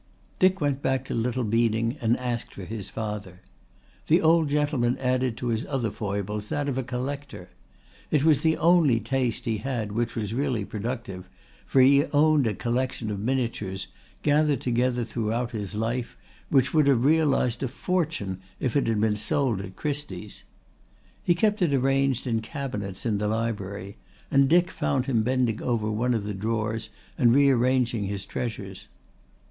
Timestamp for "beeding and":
1.43-2.17